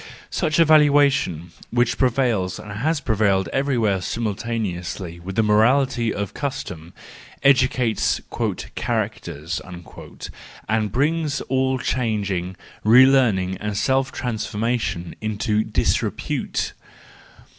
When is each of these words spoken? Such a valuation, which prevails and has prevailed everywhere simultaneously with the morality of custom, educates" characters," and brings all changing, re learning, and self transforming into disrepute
Such 0.31 0.57
a 0.57 0.65
valuation, 0.65 1.51
which 1.69 1.99
prevails 1.99 2.57
and 2.57 2.71
has 2.71 2.99
prevailed 2.99 3.49
everywhere 3.49 4.01
simultaneously 4.01 5.19
with 5.19 5.35
the 5.35 5.43
morality 5.43 6.11
of 6.11 6.33
custom, 6.33 6.95
educates" 7.43 8.19
characters," 8.75 9.61
and 10.67 10.91
brings 10.91 11.41
all 11.41 11.77
changing, 11.77 12.57
re 12.83 13.05
learning, 13.05 13.57
and 13.57 13.77
self 13.77 14.11
transforming 14.11 15.13
into 15.21 15.63
disrepute 15.63 16.73